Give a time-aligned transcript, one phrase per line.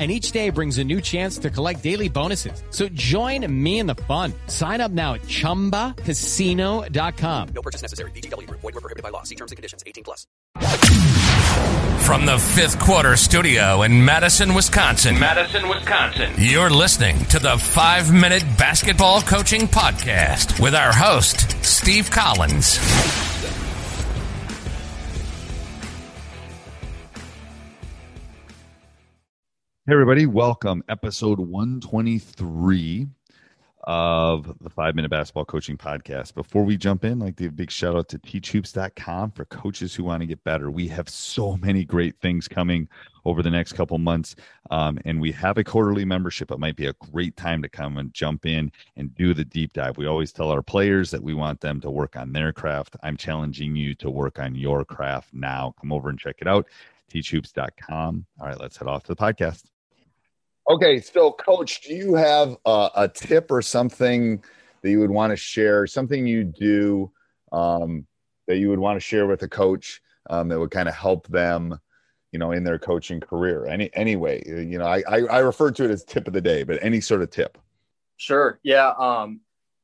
[0.00, 2.62] and each day brings a new chance to collect daily bonuses.
[2.70, 4.32] So join me in the fun.
[4.46, 7.48] Sign up now at ChumbaCasino.com.
[7.54, 8.10] No purchase necessary.
[8.12, 8.60] VGW Group.
[8.62, 9.24] Void were prohibited by law.
[9.24, 9.84] See terms and conditions.
[9.86, 10.26] 18 plus.
[12.00, 15.16] From the fifth quarter studio in Madison, Wisconsin.
[15.18, 16.32] Madison, Wisconsin.
[16.38, 22.78] You're listening to the five minute basketball coaching podcast with our host, Steve Collins.
[29.90, 30.84] Hey, everybody, welcome.
[30.88, 33.08] Episode 123
[33.82, 36.32] of the Five Minute Basketball Coaching Podcast.
[36.32, 39.92] Before we jump in, like to give a big shout out to teachhoops.com for coaches
[39.92, 40.70] who want to get better.
[40.70, 42.88] We have so many great things coming
[43.24, 44.36] over the next couple months,
[44.70, 46.52] um, and we have a quarterly membership.
[46.52, 49.72] It might be a great time to come and jump in and do the deep
[49.72, 49.96] dive.
[49.96, 52.94] We always tell our players that we want them to work on their craft.
[53.02, 55.74] I'm challenging you to work on your craft now.
[55.80, 56.68] Come over and check it out
[57.12, 58.24] teachhoops.com.
[58.40, 59.64] All right, let's head off to the podcast.
[60.70, 64.40] Okay, so coach, do you have a, a tip or something
[64.82, 65.84] that you would want to share?
[65.84, 67.10] Something you do
[67.50, 68.06] um,
[68.46, 71.26] that you would want to share with a coach um, that would kind of help
[71.26, 71.76] them,
[72.30, 73.66] you know, in their coaching career?
[73.66, 76.62] Any anyway, you know, I, I I refer to it as tip of the day,
[76.62, 77.58] but any sort of tip.
[78.16, 78.60] Sure.
[78.62, 78.92] Yeah.
[78.96, 79.40] Um,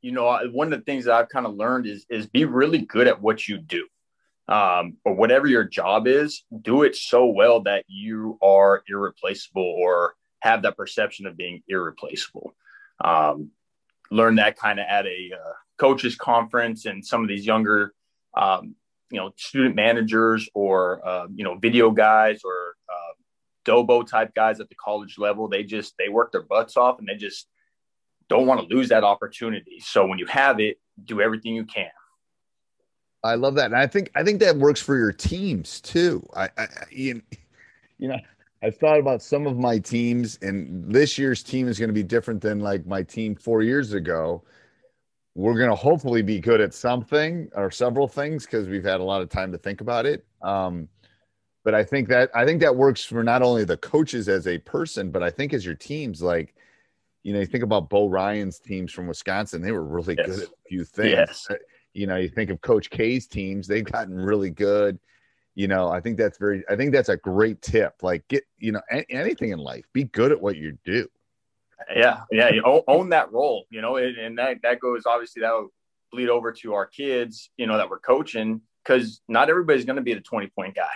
[0.00, 2.78] you know, one of the things that I've kind of learned is is be really
[2.78, 3.86] good at what you do.
[4.48, 10.14] Um, or whatever your job is, do it so well that you are irreplaceable or
[10.40, 12.54] have that perception of being irreplaceable.
[13.02, 13.50] Um,
[14.10, 17.94] learn that kind of at a uh, coaches conference and some of these younger,
[18.34, 18.74] um,
[19.10, 23.14] you know, student managers or uh, you know video guys or uh,
[23.64, 25.48] Dobo type guys at the college level.
[25.48, 27.46] They just they work their butts off and they just
[28.28, 29.80] don't want to lose that opportunity.
[29.80, 31.90] So when you have it, do everything you can.
[33.22, 36.26] I love that, and I think I think that works for your teams too.
[36.34, 37.22] I, I you
[37.98, 38.16] know,
[38.62, 42.02] I've thought about some of my teams, and this year's team is going to be
[42.02, 44.42] different than like my team four years ago.
[45.34, 49.04] We're going to hopefully be good at something or several things because we've had a
[49.04, 50.26] lot of time to think about it.
[50.42, 50.88] Um,
[51.64, 54.58] but I think that I think that works for not only the coaches as a
[54.58, 56.20] person, but I think as your teams.
[56.20, 56.54] Like,
[57.22, 60.26] you know, you think about Bo Ryan's teams from Wisconsin; they were really yes.
[60.26, 61.10] good at a few things.
[61.10, 61.48] Yes.
[61.92, 64.98] You know, you think of Coach K's teams; they've gotten really good
[65.54, 68.72] you know i think that's very i think that's a great tip like get you
[68.72, 71.08] know a- anything in life be good at what you do.
[71.94, 75.40] Yeah yeah you own, own that role you know and, and that that goes obviously
[75.42, 75.72] that will
[76.12, 80.02] bleed over to our kids you know that we're coaching because not everybody's going to
[80.02, 80.90] be the 20 point guy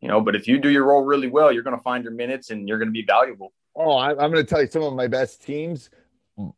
[0.00, 2.12] you know but if you do your role really well you're going to find your
[2.12, 3.52] minutes and you're going to be valuable.
[3.74, 5.90] Oh I, i'm going to tell you some of my best teams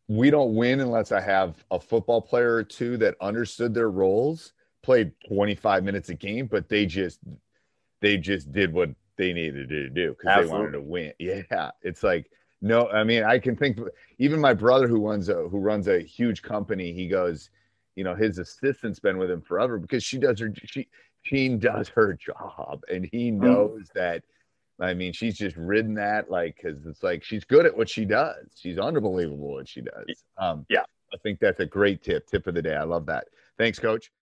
[0.09, 4.53] we don't win unless i have a football player or two that understood their roles
[4.83, 7.21] played 25 minutes a game, but they just
[8.01, 11.13] they just did what they needed to do because they wanted to win.
[11.19, 12.31] Yeah, it's like
[12.61, 13.79] no, I mean I can think
[14.19, 16.93] even my brother who runs a who runs a huge company.
[16.93, 17.51] He goes,
[17.97, 20.89] you know, his assistant's been with him forever because she does her she
[21.23, 23.45] she does her job, and he mm-hmm.
[23.45, 23.93] knows mm.
[23.95, 24.25] that.
[24.81, 28.05] I mean, she's just ridden that like because it's like she's good at what she
[28.05, 28.47] does.
[28.57, 30.25] She's unbelievable what she does.
[30.39, 30.83] Um, yeah,
[31.13, 32.27] I think that's a great tip.
[32.27, 32.75] Tip of the day.
[32.75, 33.29] I love that.
[33.59, 34.11] Thanks, Coach.